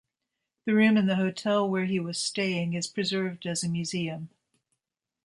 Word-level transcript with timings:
The 0.65 0.73
room 0.73 0.97
in 0.97 1.05
the 1.05 1.17
hotel 1.17 1.69
where 1.69 1.85
he 1.85 1.99
was 1.99 2.17
staying 2.17 2.73
is 2.73 2.87
preserved 2.87 3.45
as 3.45 3.63
a 3.63 3.69
museum. 3.69 4.29